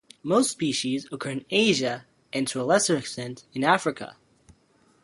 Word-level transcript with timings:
Most 0.23 0.49
species 0.49 1.07
occur 1.11 1.29
in 1.29 1.45
Asia, 1.51 2.07
and 2.33 2.47
to 2.47 2.59
a 2.59 2.63
lesser 2.65 2.97
extent 2.97 3.45
in 3.53 3.63
Africa. 3.63 4.17